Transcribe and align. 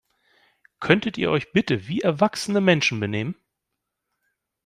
Könntet 0.79 1.19
ihr 1.19 1.29
euch 1.29 1.51
bitte 1.51 1.87
wie 1.87 2.01
erwachsene 2.01 2.59
Menschen 2.59 2.99
benehmen? 2.99 3.35